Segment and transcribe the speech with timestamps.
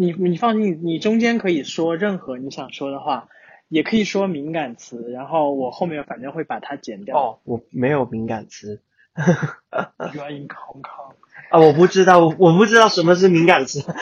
[0.00, 3.28] 你你放心，你中间可以说任何你想说的话，
[3.68, 7.18] 也可以说敏感词，然后我后面反正会把它剪掉。
[7.18, 8.80] 哦，我没有敏感词。
[9.18, 11.12] You are in Hong Kong。
[11.52, 13.84] 啊，我不知道，我我不知道什么是敏感词。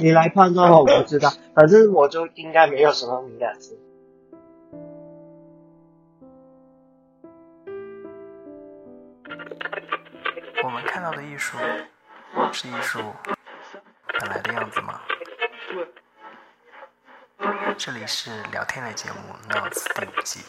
[0.00, 3.78] 你来判断吧，我不知道，反正我就应该没有什么敏感词。
[10.64, 11.58] 我们看到的艺术
[12.50, 13.00] 是艺术
[14.24, 15.02] 本来的样子吗？
[17.76, 19.16] 这里是聊天类节目
[19.52, 20.40] 《Notes》第五季。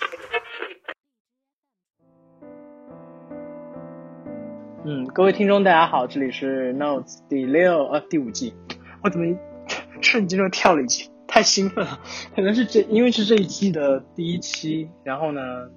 [4.86, 8.56] 嗯，各位听众，大家好，这里是 Notes 第六呃第五季。
[9.04, 9.38] 我怎么
[10.02, 11.12] 瞬间就跳了一季？
[11.28, 12.00] 太兴奋了！
[12.34, 15.70] 可能是这因为是这一季的第一期，然后呢，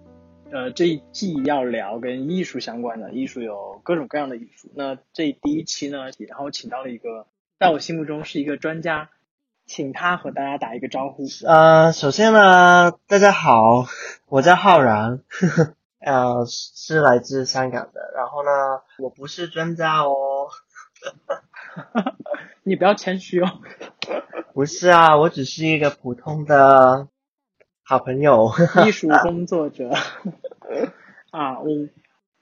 [0.53, 4.71] 呃，这一季要聊跟艺术相关的，艺术有各种各样的艺术。
[4.77, 7.27] 那这第一期呢，然后请到了一个
[7.59, 9.11] 在我心目中是一个专家，
[9.67, 11.25] 请他和大家打一个招呼。
[11.45, 13.85] 呃，首先呢，大家好，
[14.29, 15.23] 我叫浩然。
[15.99, 18.13] 呃，是来自香港的。
[18.15, 18.51] 然后呢，
[19.01, 20.49] 我不是专家哦。
[22.63, 23.61] 你不要谦虚哦。
[24.55, 27.09] 不是啊，我只是一个普通的
[27.83, 28.53] 好朋友，
[28.87, 29.91] 艺术工作者。
[31.33, 31.67] 啊，我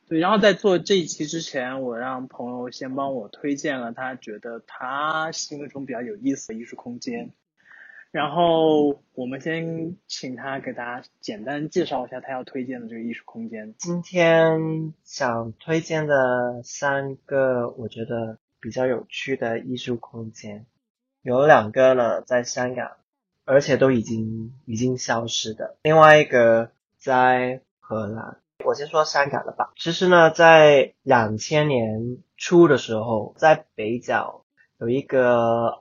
[0.09, 0.19] 对。
[0.19, 7.33] 然后在做这一期之前，我让朋友先帮我推荐了他觉得他心目中比较有意思的艺术空间。
[8.13, 13.75] 然后我们先请他给大家简单介绍一下他要推荐的这个艺术空间。
[13.77, 20.65] 今天想推荐的三个我觉得比较有趣的艺术空间，
[21.21, 22.93] 有两个呢在香港，
[23.45, 25.77] 而且都已经已经消失的。
[25.83, 28.39] 另外一个在荷兰。
[28.67, 29.73] 我先说香港的吧。
[29.77, 34.43] 其实呢，在两千年初的时候，在北角。
[34.79, 35.31] 有一个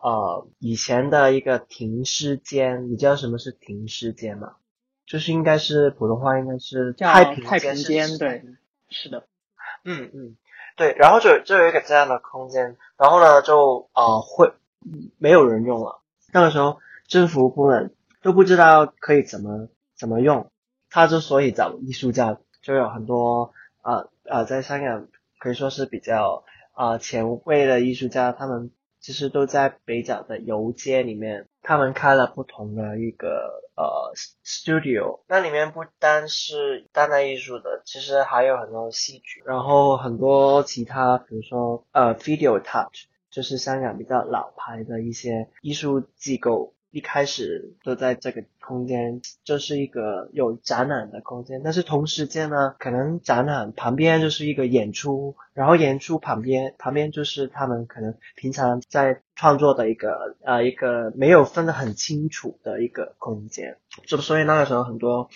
[0.01, 4.53] 呃以前的一个停尸间，你知道什么是停尸间吗？
[5.05, 8.45] 就是应该是普通话应该是太平太平间，对，
[8.87, 9.27] 是的，
[9.83, 10.37] 嗯嗯，
[10.77, 14.53] 对，然后就就有一个这样的空间，然后呢就呃会
[15.17, 15.99] 没有人用了，
[16.31, 19.67] 那个时候政府部门都不知道可以怎么
[19.97, 20.49] 怎么用，
[20.89, 23.53] 他之所以找艺术家，就有很多
[23.83, 26.43] 呃呃在香港可以说是比较
[26.73, 28.71] 啊前卫的艺术家，他们。
[29.01, 33.85] 其实都在北角的游街里面，他们开了不同的一个呃
[34.43, 46.73] studio，那里面不单是当代艺术的，其实还有很多戏剧，然后很多其他，比如说呃 video touch，就是香港比较老牌的一些艺术机构。
[46.95, 51.59] 一开始都在这个空间，就是一个有展览的空间。
[51.61, 63.77] 但是同时间呢，可能展览旁边就是一个演出，然后演出旁边旁边就是他们可能平常在创作的一个呃一个没有分得很清楚的一个空间。
[64.05, 65.29] 就所以那个时候很多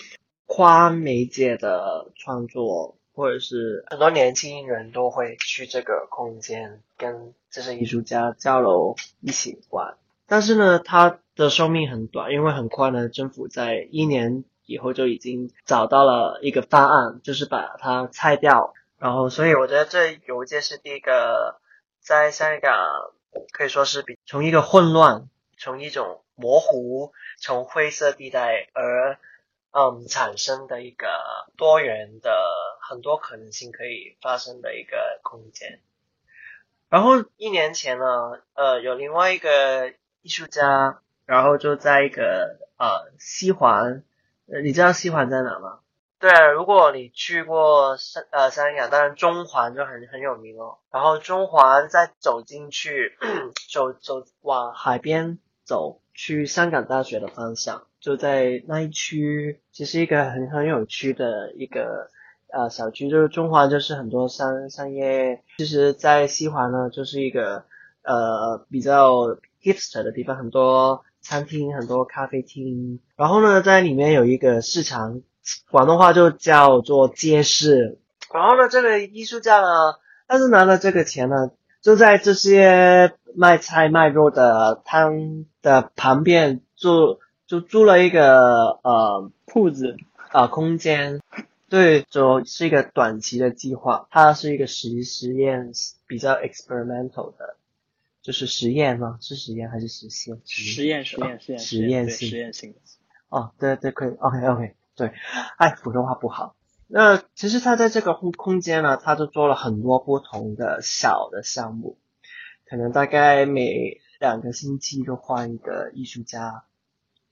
[0.46, 9.98] 跨媒介的创作，或者是很多年轻人都会去这个空间跟这些艺术家交流一起玩。
[10.30, 18.74] 但是呢，它的寿命很短，因为很快呢，政府在一年以后就已经找到了一个方案，就是把它拆掉。
[19.00, 21.60] 然后，所以我觉得这邮件是第一个
[22.00, 22.76] 在香港
[23.52, 29.18] 可以说是比从一个混乱，从一种模糊，从灰色地带而
[29.72, 31.08] 嗯产生的一个
[31.58, 32.32] 多元的
[32.82, 35.80] 很多可能性可以发生的一个空间。
[36.90, 38.06] 然后一年前呢，
[38.54, 39.94] 呃，有另外一个。
[40.22, 44.04] 艺术家，然后就在一个呃西环，
[44.64, 45.80] 你知道西环在哪吗？
[46.20, 50.80] 对，如果你去过三呃三亚，当然中环就很很有名哦。
[50.92, 53.18] 然后中环再走进去，
[53.72, 62.10] 走走往海边走，去香港大学的方向，就在那一区，其实一个很很有趣的一个
[62.52, 67.64] 呃小区，就是中环就是很多商商业，其实，在西环呢就是一个
[68.04, 69.38] 呃比较。
[69.62, 75.22] Hipster 的地方很多餐厅，很多咖啡厅，然后呢，在里面有一个市场，
[75.70, 78.00] 广东话就叫做街市。
[78.34, 79.68] 然后呢，这个艺术家呢，
[80.28, 81.52] 他是拿了这个钱呢，
[81.82, 89.98] 就在这些卖菜卖肉的摊的旁边，就就租了一个呃铺子
[90.32, 91.20] 啊空间。
[91.70, 95.72] 对，就是一个短期的计划，它是一个实实验，
[96.08, 97.58] 比较 experimental 的。
[98.22, 99.18] 就是实验吗？
[99.22, 100.40] 是实验还是实现？
[100.46, 102.76] 实验，实验，实验，实验性，实验性。
[103.30, 105.12] 哦，对对，可以，OK，OK，对。
[105.58, 106.56] 哎，普通话不好。
[106.88, 111.98] 那其实他在这个空空间呢，他就做了很多不同的小的项目。
[112.66, 116.66] 可能大概每两个星期就换一个艺术家。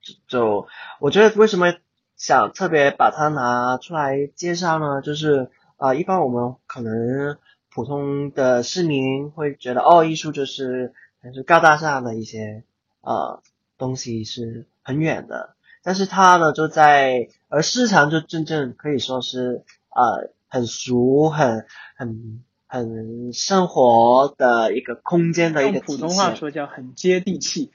[0.01, 0.67] 就就
[0.99, 1.73] 我觉得为什么
[2.15, 5.01] 想特别把它拿出来介绍呢？
[5.01, 7.37] 就是啊、一般我们可能
[7.77, 12.63] 普通的市民会觉得，哦，艺术就是还是高大上的一些
[13.01, 13.43] 呃
[13.77, 15.53] 东西是很远的，
[15.83, 27.71] 但是它呢就在而市场就真正可以说是呃很熟、很很很生活的一个空间的一个用普通话说叫很接地气。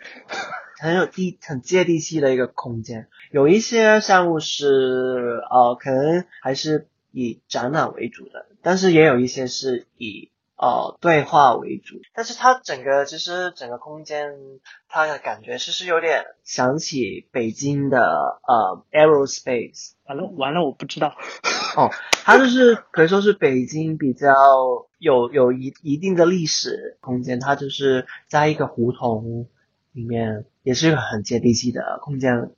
[0.81, 3.07] 很有地很接地气的一个空间。
[3.31, 11.97] 有一些项目是呃，可能还是以展览为主的，但是也有一些是以呃对话为主。
[12.15, 14.33] 但是它整个其实整个空间，
[14.89, 17.99] 它的感觉其实有点想起北京的
[18.47, 19.93] 呃 Aerospace。
[20.05, 21.15] 完了完了，我不知道。
[21.77, 21.91] 哦，
[22.25, 24.35] 它就是可以说是北京比较
[24.99, 29.49] 有有一一定的历史空间，它就是在一个胡同
[29.93, 32.49] 里面，也是一个很接地气的空间吧。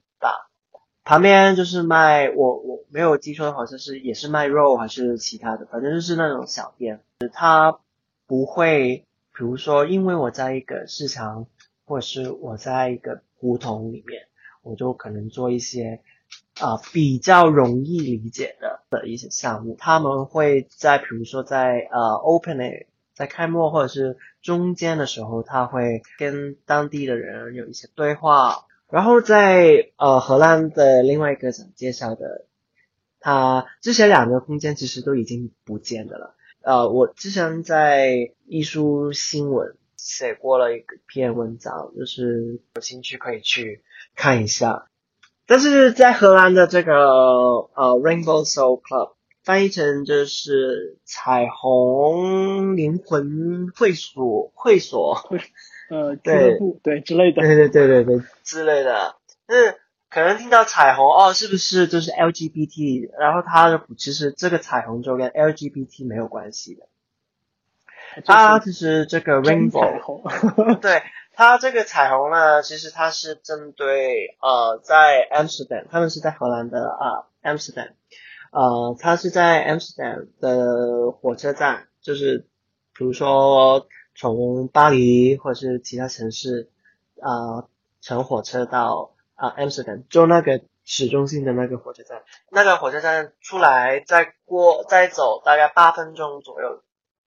[1.05, 7.03] 旁边就是卖我我没有记错的话，就是也是卖肉还是其他的，反正就是那种小店，
[7.33, 7.79] 它
[8.27, 9.05] 不会，
[9.37, 11.47] 比如说因为我在一个市场，
[11.85, 14.23] 或者是我在一个胡同里面，
[14.63, 16.01] 我就可能做一些
[16.59, 32.47] 啊、比较容易理解的的一些项目，他们会在比如说在呃 opening 在开幕或者是中间的时候，他会跟当地的人有一些对话，然后在呃荷兰的另外一个想介绍的，
[33.19, 36.37] 他之前两个空间其实都已经不见的了。
[36.63, 43.83] 呃，我之前在艺术新闻写过了一篇文章，就是有兴趣可以去
[44.15, 44.87] 看一下。
[45.45, 55.19] 但是在荷兰的这个呃 Rainbow Soul Club 翻译成就是彩虹灵魂会所会所，
[55.91, 57.43] 呃，俱对乐部对之类的。
[57.43, 59.17] 对对对对对 之类的。
[59.47, 59.77] 就是
[60.11, 63.11] 可能听到彩虹哦，是不是就是 LGBT？
[63.19, 66.87] 然后它其实这个彩虹就跟 LGBT 没有关系的，
[68.25, 70.23] 它就是这个彩 Rainbow 虹。
[70.81, 71.03] 对
[71.35, 77.91] 它这个彩虹呢，其实它是针对呃，在 Amsterdam，他们是在荷兰的啊 Amsterdam，
[78.53, 82.47] 呃，它是在 Amsterdam 的火车站，就是
[82.97, 86.71] 比如说从巴黎或者是其他城市
[87.21, 87.67] 啊、
[88.01, 96.83] 乘火车到啊 Amsterdam，就那个市中心的那个火车站，那个火车站出来再过再走大概八分钟左右，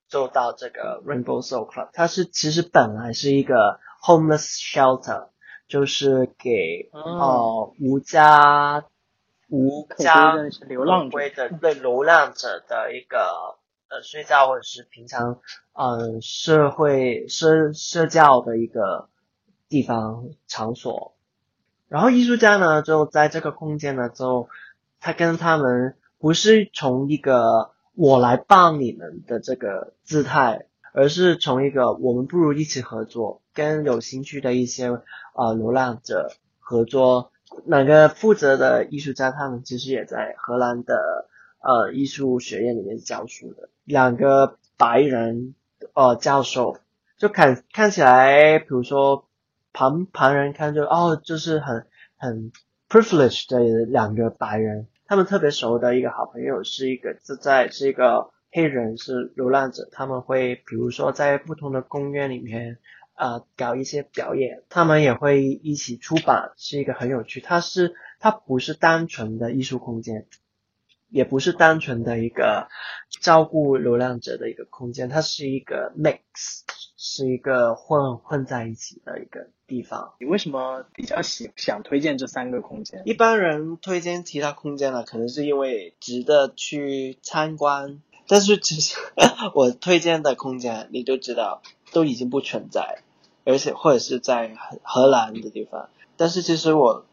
[0.07, 1.89] 就到这个 Rainbow Soul Club。
[1.93, 5.29] 它是其实本来是一个 homeless shelter，
[5.67, 7.01] 就是给、哦。
[7.01, 8.85] 呃无家
[9.49, 13.56] 无可家归的流浪归的对流浪者的一个
[13.89, 15.39] 呃睡觉或者是平常
[15.73, 19.09] 呃社会社社交的一个
[19.69, 21.15] 地方场所。
[21.87, 24.49] 然后艺术家呢，就在这个空间呢，就
[24.99, 34.87] 他跟他们不是从一个我来帮你们的这个姿态，而是从一个我们不如一起合作，跟有兴趣的一些
[35.33, 37.31] 呃流浪者合作。
[37.65, 41.29] 哪个负责的艺术家，他们其实也在荷兰的
[41.67, 45.53] 呃艺术学院里面教书的，两个白人
[45.93, 46.77] 呃教授，
[47.17, 49.27] 就看看起来，比如说
[49.73, 52.53] 旁旁人看就哦，就是很很
[52.87, 62.77] privileged 的两个白人，他们特别熟的一个好朋友是一个是在是一个黑人是流浪者，他们会比如说在不同的公园里面。
[63.19, 67.41] 呃，搞一些表演，他们也会一起出版，是一个很有趣。
[67.41, 70.27] 它是它不是单纯的艺术空间，
[71.09, 72.67] 也不是单纯的一个
[73.21, 76.19] 照顾流浪者的一个空间，它是一个 mix，
[76.97, 80.13] 是一个混混在一起的一个地方。
[80.19, 83.01] 你为什么比较喜想推荐这三个空间？
[83.05, 88.97] 一般人推荐其他空间呢，可能是因为值得去参观，但是其实
[89.55, 91.61] 我推荐的空间，你都知道
[91.93, 93.03] 都已经不存在，
[93.45, 95.89] 而且或者是在荷荷兰的地方。
[96.17, 97.05] 但是其实我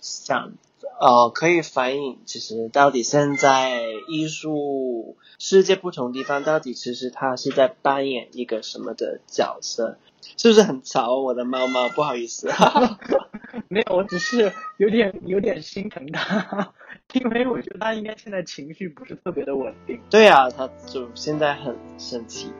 [0.00, 0.52] 想，
[1.00, 9.98] 呃，可以反映其实到底现在艺术世界不同地方，到底其实它是在扮演一个什么的角色？
[10.36, 11.18] 是不是很吵？
[11.18, 12.48] 我的猫猫，不好意思。
[13.68, 16.72] 没有，我只是有点有点心疼它，
[17.12, 20.00] 因为我觉得它应该现在情绪不是特别的稳定。
[20.08, 22.52] 对啊，它就现在很生气。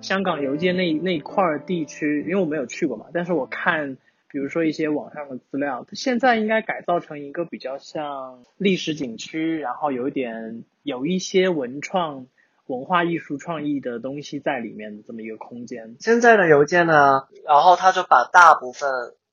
[0.00, 3.96] 香港邮界那那块儿地区，因为我没有去过嘛，但是我看
[4.30, 12.26] 比如说一些网上的资料，现在应该改造成一个比较像历史景区，然后有一点有一些文创、
[12.66, 15.96] 文化艺术创意的东西在里面的这么一个空间。
[16.00, 18.88] 现在的邮件呢，然后他就把大部分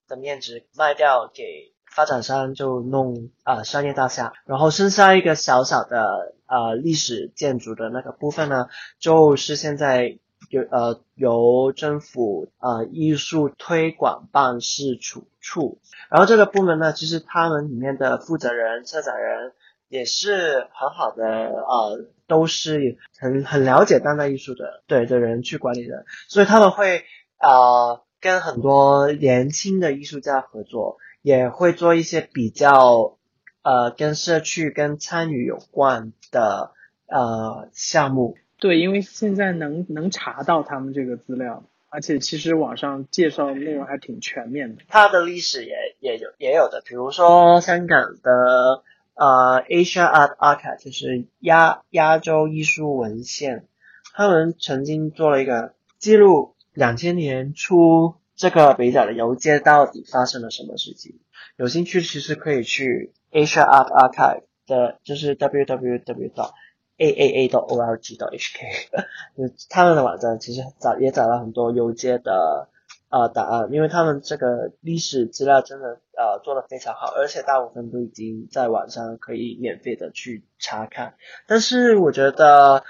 [0.08, 8.68] 的面积卖掉给发展商，就弄啊、商业大厦，然后剩下一个小小的呃历史建筑的那个部分呢，
[9.00, 10.18] 就是现在
[10.50, 19.54] 有呃由政府呃艺术推广办事处处，然后这个部门呢，其实他们里面的负责人、策展人
[19.90, 27.04] 也是很好的呃，都是很很了解当代艺术的对的人去管理的，所以他们会
[27.40, 33.18] 呃跟很多年轻的艺术家合作，也会做一些比较
[33.64, 36.72] 呃跟社区跟参与有关的
[37.06, 38.38] 呃项目。
[38.60, 44.82] 对，因为现在能能查到他们这个资料，而且其实网上介绍的内容还挺全面的。
[44.88, 48.84] 它的历史也也有也有的，比如说香港的
[49.14, 53.68] 呃 Asia Art Archive，就是亚亚洲艺术文献，
[54.16, 61.20] 他们曾经做了一个记录两千年初这个北角的游街到底发生了什么事情。
[61.58, 66.54] 有兴趣其实可以去 Asia Art Archive 的，就是 www 到
[66.98, 68.68] a a a 到 o l g 到 h k，
[69.38, 72.70] 就他们的网站其实找也找了很多邮街的
[73.10, 81.16] 呃答案，因为他们这个历史资料真的呃做的非常好，而且大部分都已经在网上可以免费的去查看。
[81.48, 82.84] 但是我觉得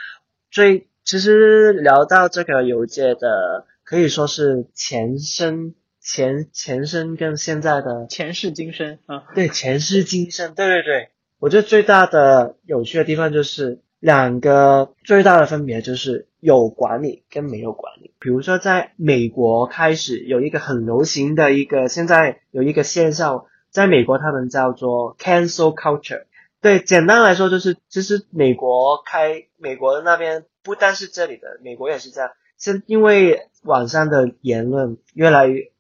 [0.50, 11.10] 最其实聊到这个邮界的，可以说是前身前前身跟现在的前世今生啊，对，前世今生，对对对，
[11.40, 18.14] 我觉得最大的有趣的地方就是两个最大的分别就是有管理跟没有管理。
[18.20, 26.26] 比如说，在美国开始有一个很流行的一个，现在有一个现象，在美国他们叫做 cancel culture。
[26.60, 32.32] 对，简单来说就是，其实美国开美国那边不单是这里的，美国也是这样。
[32.58, 35.72] 现因为网上的言论越来越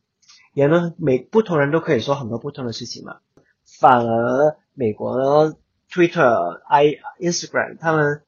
[0.53, 3.17] 言论每不同人都可以说很多不同的事情嘛，
[3.79, 5.55] 反而美国呢
[5.97, 8.21] Twitter、i Instagram 他们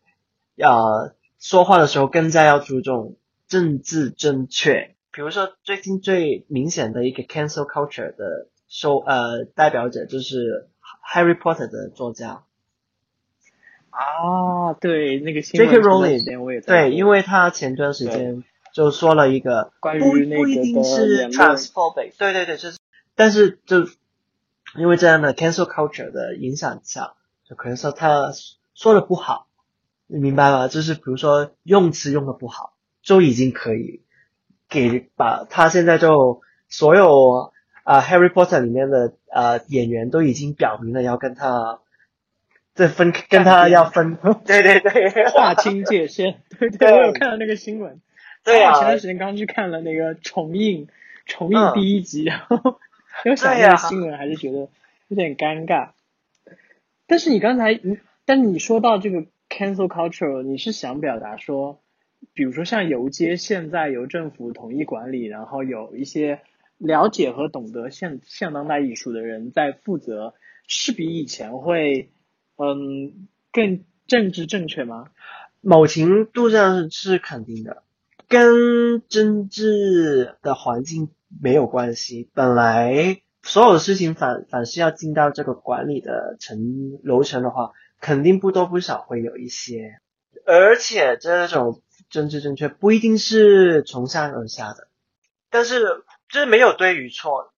[0.58, 4.96] 呃说话的时候更加要注重政治正确。
[5.12, 10.68] 比如说最近最明显的一个 cancel culture 的受呃代表者就是
[11.14, 12.44] Harry Potter 的作家，
[13.92, 15.82] 啊，对，那个新闻 J.K.
[15.82, 22.78] 前段 Rowling，时间我也对，因为他前段时间就说了一个关于那个不一定是 transphobic，对对对，就是，
[23.16, 23.88] 但是就
[24.78, 27.14] 因为这样的 cancel culture 的影响下，
[27.50, 28.32] 就可能说他
[28.76, 29.48] 说的不好，
[30.08, 30.68] 你明白吗？
[30.68, 34.04] 就是比如说用词用的不好，就已经可以
[34.70, 37.52] 给把他现在就所有
[37.84, 41.80] 啊、Harry Potter 里面的呃演员都已经表明了要跟他。
[42.76, 44.16] 这分跟他要分，
[44.48, 46.42] 对对对，划清界限。
[46.58, 48.00] 对对，对我有看到那个新闻。
[48.46, 50.88] 对啊我前段时间刚去看了那个重映，
[51.26, 52.80] 重映嗯第一集，然后
[53.26, 54.70] 有想对呀那个新闻，还是觉得
[55.10, 55.90] 有点尴尬。
[57.10, 57.82] 但是你刚才，
[58.24, 61.82] 但你说到这个 cancel culture，你是想表达说，
[62.34, 66.42] 比如说像游街现在由政府统一管理，然后有一些
[66.78, 70.36] 了解和懂得现现当代艺术的人在负责，
[70.68, 72.12] 是比以前会
[72.58, 75.08] 嗯更政治正确吗？
[75.62, 77.82] 某程度上是肯定的，
[78.28, 81.10] 跟政治的环境
[81.42, 82.30] 没有关系。
[82.36, 90.00] 本来所有的事情反反是要进到这个管理的层楼层的话，肯定不多不少会有一些，
[90.46, 94.88] 而且这种政治正确不一定是从上而下的，
[95.50, 95.82] 但是
[96.28, 97.52] 这没有对与错，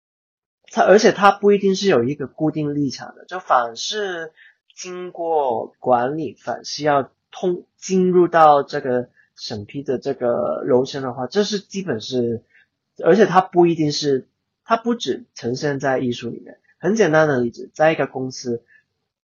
[0.71, 4.31] 它而且它不一定是有一个固定立场的，就反是
[4.74, 12.45] 经过管理，反是要通进入到这个审批的这个楼层的话，这是基本是，
[13.03, 14.29] 而且它不一定是，
[14.63, 16.60] 它不只呈现在艺术里面。
[16.80, 18.63] 很简单的例子，在一个公司，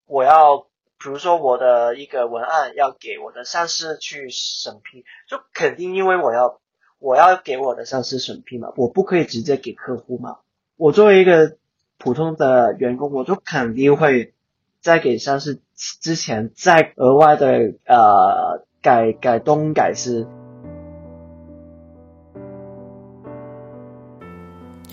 [0.06, 0.66] 我要
[0.98, 6.60] 比如说我的一个文案要给我的上司去审批，就肯定因为我要
[6.98, 10.38] 我要给我的上司审批嘛，我不可以直接给客户嘛。
[10.76, 11.56] 我作为一个
[11.96, 14.34] 普通的员工，我就肯定会
[14.82, 20.26] 在给上司之前再额外的呃改改东改西。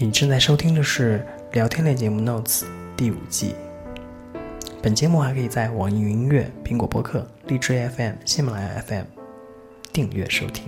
[0.03, 2.63] 你正在收听的是聊天类节目《Notes》
[2.98, 3.55] 第五季。
[4.81, 9.05] 本节目还可以在网易云音乐、苹果播客、荔枝 FM、喜马拉雅 FM
[9.93, 10.65] 订阅收听。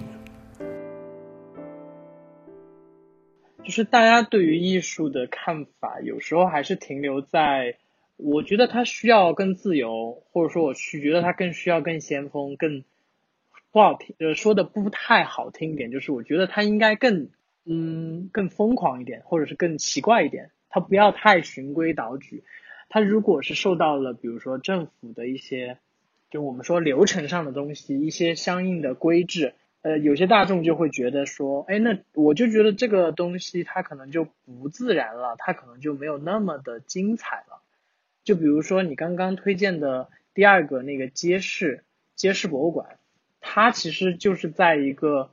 [3.61, 7.75] 就是大家对于艺术的看法，有时候还是停留在，
[8.15, 12.85] 我觉得它需要更自由，或者说我去觉得它更需要更先锋，更
[13.73, 17.27] 不好听，呃，说的不太好听一点，就是我觉得它应该更，
[17.65, 22.43] 嗯，更疯狂一点，或者是更奇怪一点，它不要太循规蹈矩。
[22.89, 25.79] 它如果是受到了，比如说政府的一些，
[26.29, 29.53] 就我们说流程上的东西，一些相应的规制。
[29.81, 37.61] 呃，有些大众就会觉得说，哎，那我就觉得这个东西它可能就不自然了，它可能就没有那么的精彩了。
[38.23, 41.83] 就比如说你刚刚推荐的第二个那个街市
[42.15, 42.97] 街市博物馆，
[43.41, 45.29] 它其实就是在一个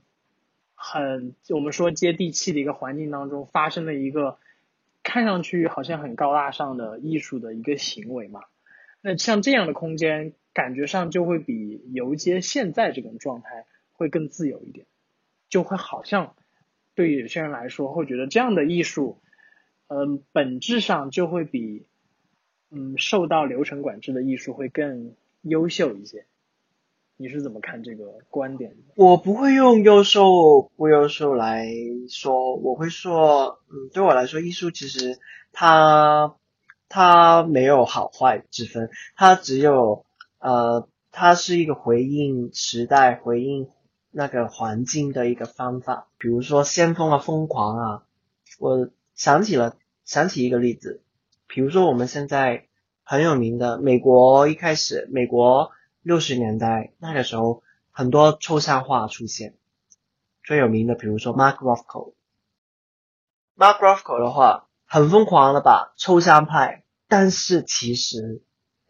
[0.85, 4.39] 很我们说接地气的一个环境当中发生的一个
[5.03, 8.41] 看上去好像很高大上的艺术的一个行为嘛。
[9.01, 13.67] 那像这样的空间，感觉上就会比游街现在这种状态。
[13.95, 14.87] 会更自由一点，
[15.49, 16.35] 就会好像
[16.97, 19.21] 对有些人来说，会觉得这样的艺术，
[19.87, 21.87] 嗯，本质上就会比
[22.71, 26.27] 嗯受到流程管制的艺术会更优秀一些。
[27.23, 28.75] 你是怎么看这个观点？
[28.97, 31.69] 我不会用优秀不优秀来
[32.09, 35.21] 说，我会说，嗯，对我来说，艺术其实
[35.53, 36.35] 它
[36.89, 40.05] 它没有好坏之分，它只有
[40.41, 43.69] 呃，它是一个回应时代，回应。
[44.15, 48.03] 那个环境的一个方法，比如说先锋啊、疯狂啊，
[48.59, 51.01] 我想起了想起一个例子，
[51.47, 52.67] 比如说我们现在
[53.05, 55.71] 很有名的美国，一开始美国
[56.03, 59.55] 六十年代那个时候很多抽象画出现，
[60.45, 68.43] 最有名的比如说 Mark Rothko，Mark Rothko 的话很疯狂的吧，抽象派，但是其实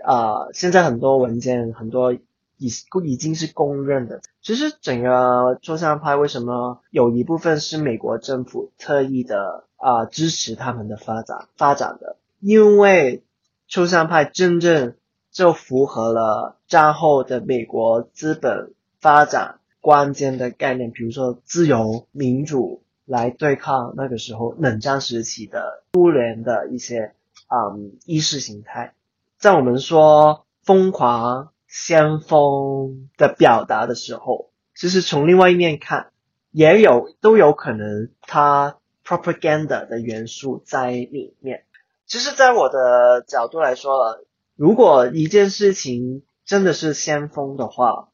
[0.04, 2.16] 啊现在很多文件很多。
[2.59, 2.69] 已
[3.04, 4.21] 已经是公认的。
[4.40, 12.19] 其实整个抽象派为什么有一部分是美国政府特意的啊支持他们的发展发展的？
[12.38, 13.25] 因为
[13.66, 14.95] 抽象派真正
[15.33, 27.14] 就符合了战后的美国资本发展关键的概念，比如说自由民主，来对抗那个时候冷战时期的苏联的一些
[27.49, 28.95] 嗯意识形态。
[29.38, 31.49] 在我们说疯狂。
[31.75, 36.12] 先锋的表达的时候，其实从另外一面看，
[36.51, 41.64] 也有都有可能它 propaganda 的元素在里面。
[42.05, 44.18] 其实，在我的角度来说，
[44.62, 48.11] 如果一件事情真的是先锋的话，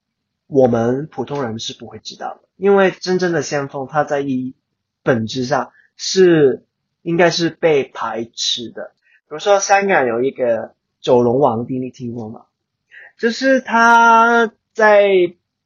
[0.47, 4.55] 我们普通人是不会知道的，因为真正的先锋，它在一
[5.03, 6.65] 本质上是
[7.03, 8.93] 应该是被排斥的。
[9.29, 12.47] 比如说，香港有一个九龙皇帝，你听过吗？
[13.19, 15.07] 就是他在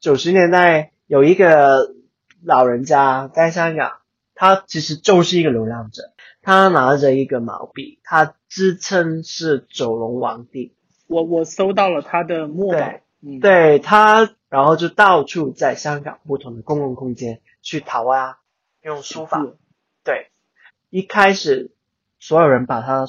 [0.01, 1.95] 九十年代有一个
[2.43, 3.93] 老人家在香港，
[4.35, 10.75] 他其实就是一个流浪者，他拿着一个毛笔，他自称是九龙王帝。
[11.07, 12.93] 我我搜到了他的墨宝，
[13.41, 18.39] 对他，然后就到处在香港不同的公共空间去涂啊，
[18.81, 19.45] 用书法。
[20.03, 20.31] 对，
[20.89, 21.71] 一开始
[22.19, 23.05] 所有人把他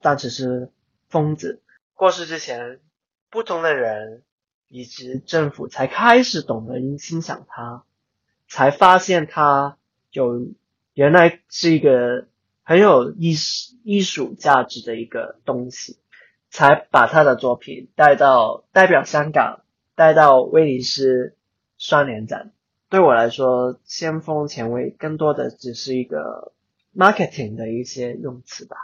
[0.00, 0.70] 当成是
[1.08, 1.62] 疯子，
[1.94, 2.80] 过世之前。
[3.28, 4.22] 不同的人
[4.68, 7.82] 以及政府才开始懂得欣赏他，
[8.48, 9.76] 才发现他
[10.16, 10.48] 有
[10.94, 12.26] 原来是一个
[12.62, 15.98] 很有艺术艺术价值的一个东西，
[16.50, 19.60] 才把他的作品带到代表香港，
[19.94, 21.36] 带到威尼斯
[21.76, 22.52] 双年展。
[22.88, 26.52] 对我来说，先锋前卫更多的只是一个
[26.94, 28.76] marketing 的一些用词吧，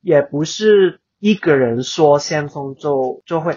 [0.00, 3.56] 也不是一个人说先锋就就会。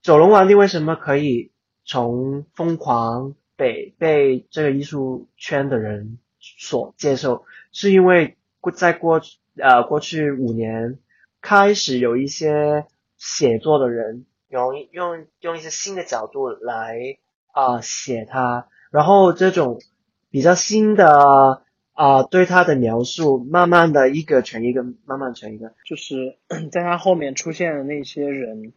[0.00, 1.50] 九龙皇帝为什么可以
[1.84, 6.18] 从疯狂被被这个艺术圈的人
[6.58, 7.44] 所接受？
[7.72, 8.36] 是因为
[8.74, 9.20] 在过
[9.56, 10.98] 呃过去五年
[11.40, 17.18] 开始有一些写作的人用用用一些新的角度来
[17.52, 19.80] 啊写他，然后这种
[20.30, 26.38] 比较新的啊对他的描述，慢慢的一个成一个，慢慢成一个，就是
[26.70, 28.72] 在他后面出现的那些人。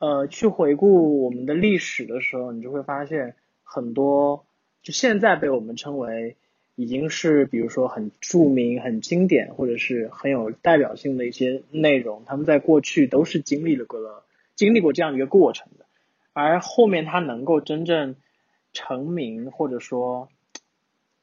[0.00, 4.44] 呃，去回顾我们的历史的时候，你就会发现很多，
[4.82, 6.36] 就现在被我们称为
[6.74, 15.86] 已经是，比如说很著名、很经典，或者是很有代表性的一些内容，他们在过去都是经历了个经历过这样一个过程的，
[16.32, 18.16] 而后面他能够真正
[18.72, 20.28] 成名，或者说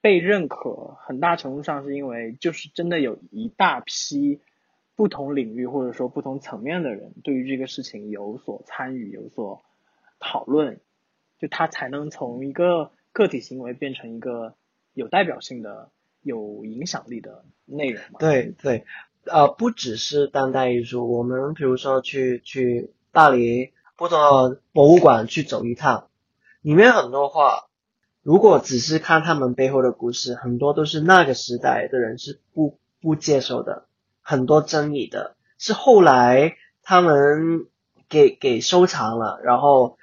[0.01, 4.39] 被认可，很大程度上是因为就是真的有一大批。
[4.93, 9.63] 不同领域或者说不同层面的人对于这个事情有所参与、有所
[10.19, 10.79] 讨论，
[11.39, 14.53] 就他才能从一个个体行为变成一个
[14.93, 15.89] 有代表性的
[16.21, 18.19] 有影响力的内容嘛。
[18.19, 18.85] 对对，
[19.25, 26.09] 呃，不只是当代艺术，我们比如说去去大理不同的博物馆去走一趟，
[26.61, 27.67] 里面很多画，
[28.21, 33.85] 如果只是看他们背后的故事，很多都是那个时代的人是不不接受的，
[34.21, 37.67] 很多争议的，是后来他们
[38.09, 39.97] 给给收藏了，然后。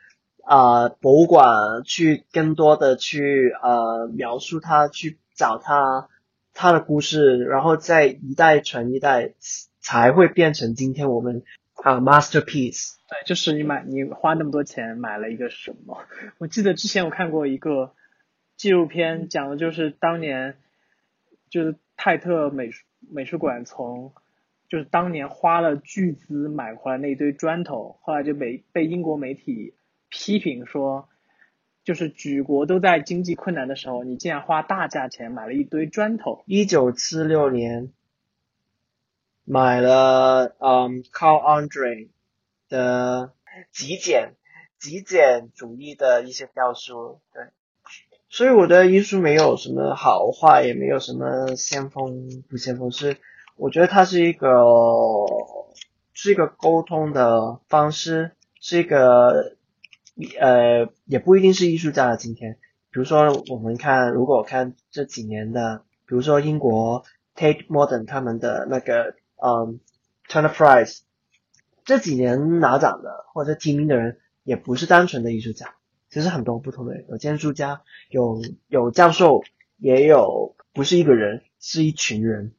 [0.48, 6.08] 啊，博物馆去更多的去呃描述它，去找它
[6.54, 9.34] 它的故事，然后再一代传一代，
[9.82, 11.42] 才会变成今天我们
[11.74, 12.94] 啊 masterpiece。
[13.10, 15.98] 对，就是你买你花那么多钱买了一个什么？
[16.40, 17.92] 我记得之前我看过一个
[18.56, 20.56] 纪录片，讲的就是当年
[21.50, 24.14] 就是泰特美术美术馆从
[24.70, 29.74] 就是当年花了巨资买回来那一堆砖头，后来就被被英国媒体。
[30.10, 31.08] 批评说，
[31.84, 36.42] 就是举国都在经济困难的时候，你竟然花大价钱买了一堆砖头。
[36.46, 37.92] 一九七六年
[39.44, 42.08] 买了嗯，Carl Andre
[42.68, 43.32] 的
[43.70, 44.34] 极简
[44.78, 47.44] 极简主义的一些雕塑，对。
[48.30, 53.16] 所以我的艺术没有什么好坏，也没有什么先锋不先锋，是
[53.56, 54.48] 我觉得它是一个
[56.12, 59.57] 是一个沟通的方式，是一个。
[60.40, 62.58] 呃，也不一定是艺术家的今天。
[62.90, 67.04] 比如说，我们看，如果看这几年的，比如说英国
[67.36, 69.78] Tate Modern 他们的那个，嗯
[70.28, 71.00] ，Turner Prize，
[71.84, 75.74] 这几年拿奖的或者提名的人，也不是单纯的艺术家，
[76.10, 79.42] 其实很多不同的人，有建筑家，有有教授，
[79.76, 82.54] 也有不是一个人，是一群人，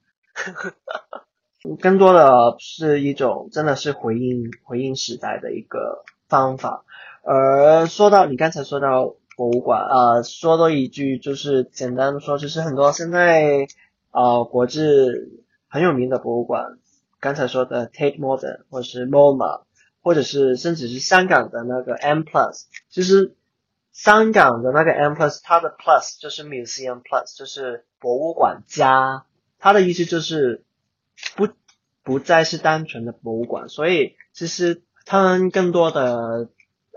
[1.81, 6.85] 更多的是一种真的是回应回应时代的一个方法。
[7.21, 13.67] 而说到你刚才说到博物馆，呃，说多一句就是简单的说，就是很多现在
[14.11, 14.81] 呃国际
[15.67, 16.79] 很有名的博物馆，
[17.19, 19.63] 刚才说的 Tate Modern 或者是 MoMA，
[20.01, 23.35] 或者是甚至是香港的那个 M Plus，其实
[23.91, 29.25] 香港的那个 M Plus，它的 Plus 就是 Museum Plus，就是博物馆加，
[29.59, 30.63] 它的意思就是
[31.35, 31.49] 不
[32.03, 36.49] 不再是单纯的博物馆，所以其实他们更多的。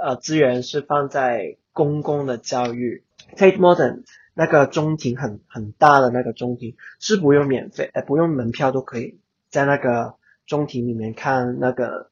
[0.03, 3.05] 呃，资源是放在公共的教育。
[3.37, 4.03] Tate Modern
[4.35, 12.11] 那个中庭很很大的那个中庭是不用免费，呃，不用门票都可以在那个中庭里面看那个。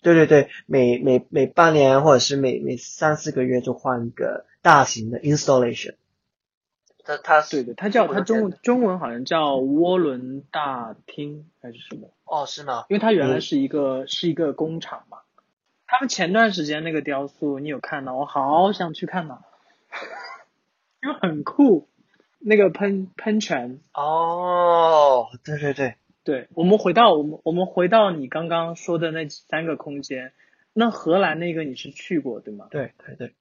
[0.00, 5.96] 对对对，每每每半年或者是每每三四个月就换一个大型的 installation。
[7.02, 12.12] 它它对的，它叫它中文中文好像叫涡轮大厅还是什么？
[12.24, 12.84] 哦，是吗？
[12.88, 15.18] 因为它原来是一个是一个工厂嘛。
[15.90, 18.14] 他们前段时间那个雕塑，你有看到？
[18.14, 19.38] 我好想去看呢，
[21.02, 21.88] 因为很酷，
[22.38, 23.80] 那个喷喷泉。
[23.94, 26.48] 哦，对对对，对。
[26.52, 30.32] 我们回到我们我们回到你刚刚说的那三个空间，
[30.74, 32.66] 那荷兰那个你是去过对吗？
[32.70, 33.32] 对对对，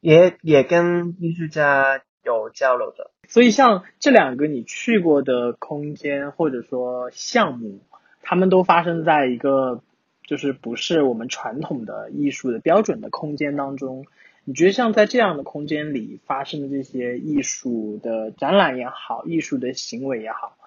[0.00, 3.12] 也也跟艺术家有交流的。
[3.28, 7.80] 所以像这两个你去过的空间或者说项目，
[8.20, 9.82] 他们都发生在一个。
[10.28, 14.04] 就是不是我们传统的艺术的标准的空间当中，
[14.44, 20.58] 你觉得像在这样的空间里发生的这些艺术的展览也好，艺术的行为也好，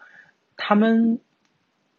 [0.57, 1.19] 他们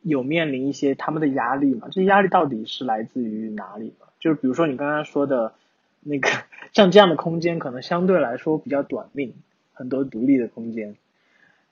[0.03, 1.87] 有面临一些他们的压力吗？
[1.93, 4.07] 这些压力到底是来自于哪里呢？
[4.19, 5.55] 就是比如说你刚刚说的
[6.01, 6.29] 那个
[6.75, 9.35] 像这样的空间，可能相对来说比较短命，
[9.73, 10.97] 很多独立的空间。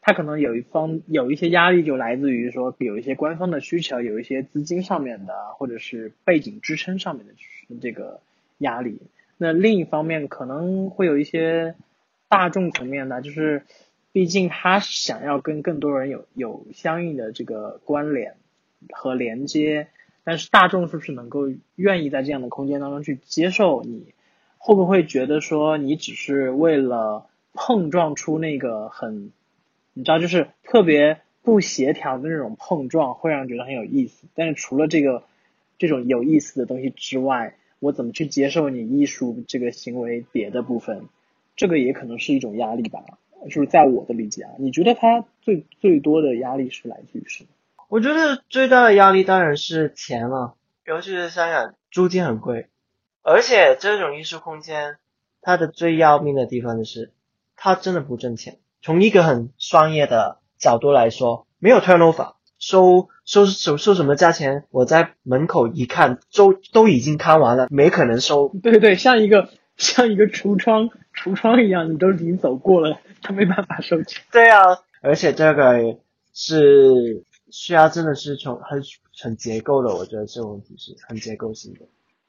[0.02, 7.34] 它可能有一方有一些压力，就来自于说有一些官方的需求，有一些资金上面的，或者是背景支撑上面的
[7.82, 8.20] 这个
[8.56, 9.02] 压力。
[9.36, 11.74] 那另一方面可能会有一些
[12.28, 13.64] 大众层面的，就是
[14.10, 18.36] 毕竟他想要跟更多人有有相应的这个关联
[18.94, 19.88] 和连接，
[20.24, 24.14] 但是大众是不是能够愿意在这样的空间当中去接受你？
[24.56, 29.30] 会不会觉得说你只是为了碰撞出那个很。
[29.92, 34.26] 你知道，就是特别不协调的那种碰撞，会让人觉得很有意思。
[34.35, 35.24] 但是除了这个
[35.79, 41.09] 这种有意思的东西之外，我怎么去接受你艺术这个行为别的部分？
[41.57, 43.00] 这个也可能是一种压力吧。
[43.44, 47.48] 就是在我的理解啊，你觉得它最最多的压力是来自于什么？
[47.88, 52.68] 我觉得最大的压力当然是钱了，尤其是香港租金很贵，
[53.22, 54.98] 而且这种艺术空间
[55.40, 57.12] 它的最要命的地方就是
[57.57, 58.59] 它真的不挣钱。
[58.83, 64.64] 从一个很商业的角度来说，没有 turnover，收收收收什么价钱？
[64.71, 68.51] 我在门口一看，都都已经看完了，没可能收。
[68.62, 74.23] 对对，像一个像一个橱窗橱窗一样，你都已经走过了，他没办法收钱。
[74.33, 74.62] 对啊，
[75.03, 75.99] 而且这个
[76.33, 78.83] 是需要真的是从很
[79.23, 81.81] 很结构的，我觉得这个问题是很结构性的。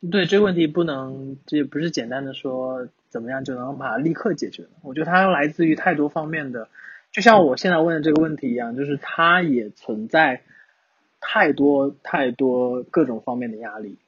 [0.09, 4.65] 对这个问题不能，这也不是简单的说怎么样就能把它立刻解决。
[4.81, 6.69] 我觉得它来自于太多方面的，
[7.11, 10.41] 就像我现在问的这个问题一样，就是它也存在
[11.19, 13.99] 太多太多各种方面的压力，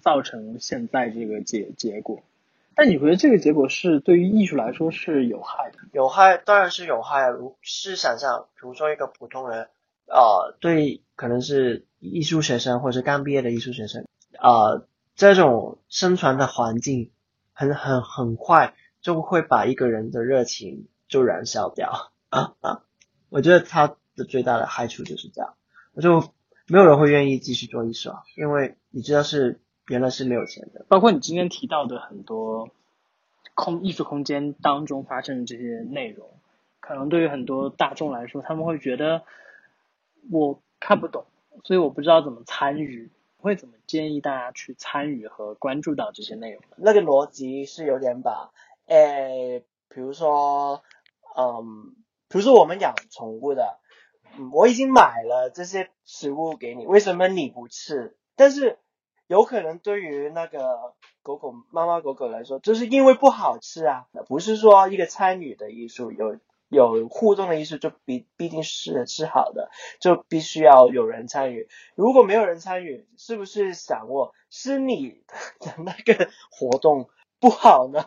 [0.00, 2.22] 造成现在这个结结果。
[2.74, 5.78] 但你觉得这个结果是对于艺术来说是有害的？
[5.92, 7.28] 有害当然是有害。
[7.28, 9.68] 如是想象，比如说一个普通人，
[10.06, 14.06] 呃，对，可能是艺术学生或者是刚毕业的艺术学生，
[14.40, 14.86] 呃。
[15.14, 17.12] 这种生存的环境
[17.52, 22.10] 很很很快就会把一个人的热情就燃烧掉！
[23.30, 25.54] 我觉得他的最大的害处就是这样，
[25.92, 26.32] 我就
[26.66, 30.84] 没有人会愿意继续做艺术，因为你知道是原来是没有钱的。
[30.88, 32.70] 包括你今天提到的很多
[33.54, 36.28] 空艺术空间当中发生的这些内容，
[36.80, 39.22] 可能对于很多大众来说，他们会觉得
[40.30, 41.26] 我看不懂，
[41.62, 43.12] 所以我不知道怎么参与。
[43.44, 46.62] 会怎么建议大家去参与和关注到这些内容？
[46.76, 48.52] 那个逻辑是有点把，
[48.86, 50.82] 诶，比如说，
[51.36, 51.94] 嗯，
[52.28, 53.78] 比如说我们养宠物的，
[54.50, 58.16] 我已经买了这些食物给你，为什么你不吃？
[58.34, 58.78] 但是
[59.26, 66.38] 有可能对于那个狗狗妈妈狗狗来说，就是因为不好吃啊，不是说一个参与的艺术有。
[66.68, 71.68] 有互动的艺术就必必定是是好的，就必须要有人参与。
[71.94, 75.22] 如果没有人参与，是不是想过是你
[75.60, 78.04] 的那个活动不好呢？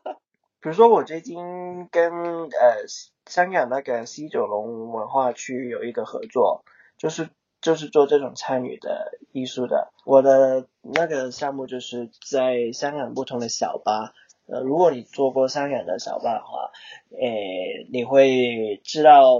[0.60, 2.12] 比如说我最近跟
[2.48, 2.84] 呃
[3.26, 6.64] 香港那个西九龙文化区有一个合作，
[6.98, 7.30] 就是
[7.60, 9.92] 就是做这种参与的艺术的。
[10.04, 14.12] 我的那个项目就是在香港不同的小巴。
[14.46, 16.70] 呃，如果你坐过香港的小巴的话，
[17.10, 19.38] 诶，你会知道，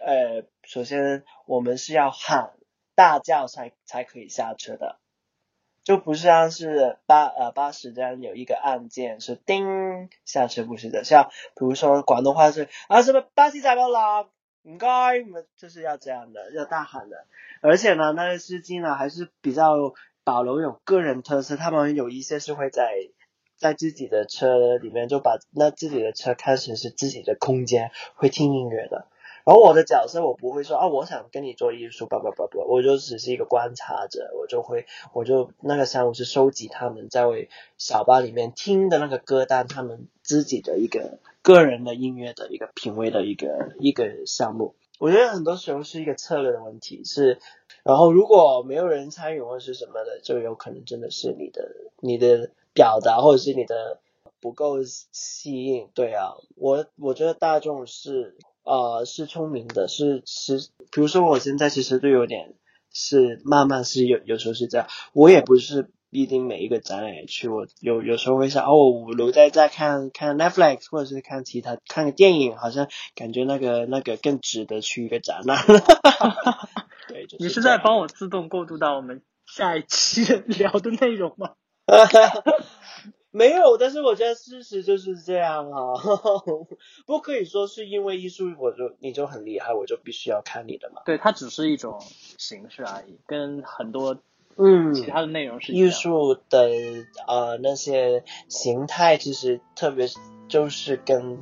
[0.00, 2.52] 呃，首先我们是要喊
[2.96, 4.98] 大叫才才可以下车的，
[5.84, 14.26] 就不像是八呃巴士这样有一个按键是叮下车，不是的，像比如说广东话是啊什么巴士站到啦，
[14.62, 14.88] 应该
[15.56, 17.24] 就是要这样的，要大喊的，
[17.60, 22.90] 而且呢，那个司机呢还是比较保留有个人特色，他们有一些是会在。
[23.60, 29.06] 在自己的车里面就把那自己的车看成是自己的空间，会听音乐的。
[29.44, 44.74] 然后我的角色我不会说啊，我想跟你做艺术，叭叭叭叭，我就只是一个观察者，我就会我就那个项目是收集他们在为小巴里面听的那个歌单，他们自己的一个个人的音乐的一个品味的一个一个项目。
[44.98, 47.38] 我觉得很多时候是一个策略的问题，是
[47.82, 51.70] 然后如果没有人参与或是什么的，就有可能真的是你的
[52.00, 52.50] 你的。
[52.72, 54.00] 表达或者是你的
[54.40, 60.58] 不够吸引，对啊，我我觉得大众是呃是聪明的，是是，
[60.90, 62.54] 比如说我现在其实都有点
[62.92, 75.64] 是慢慢是有有时候是这样，我也不是一定每一个展览去，我有有时候会想哦，我留在家看看 Netflix 或者是看其他看个电影，好像感觉那个那个更值得去一个展览。
[77.08, 81.50] 对，你是在帮我自动过渡到我们下一期聊的内容吗？
[83.32, 85.94] 没有，但是我觉得事实就是这样啊，
[87.06, 91.02] 不可以说是因为艺术我就你就很厉害，我就必须要看你的嘛。
[91.04, 92.00] 对，它只是一种
[92.38, 94.16] 形式而已，跟很多
[94.56, 96.70] 嗯其他的内容是艺术的
[97.28, 100.08] 呃那些形态，其实特别
[100.48, 101.38] 就是跟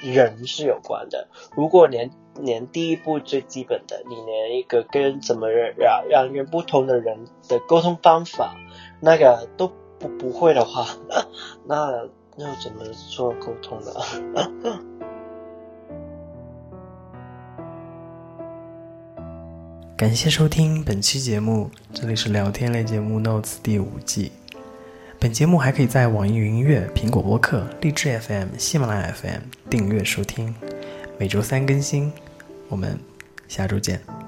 [0.00, 1.28] 人是有关的。
[1.54, 8.56] 如果连连第一步最基本的，你连一个跟怎么让让跟不同的人的沟通方法。
[9.00, 10.86] 那个都不不会的话，
[11.66, 11.90] 那
[12.36, 13.92] 那怎么做沟通呢？
[19.96, 24.30] 感谢收听本期节目，这里是聊天类节目《Notes》第五季。
[25.20, 30.54] 本节目还可以在网易云音乐、苹果播客、荔枝 FM、喜马拉雅 FM 订阅收听，
[31.18, 32.12] 每周三更新。
[32.68, 32.96] 我们
[33.48, 34.27] 下周见。